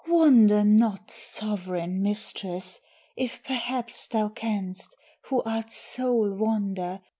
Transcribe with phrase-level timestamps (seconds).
[0.07, 2.81] "Wonder not, sovran mistress,
[3.15, 7.01] if perhaps Thou canst who art sole wonder!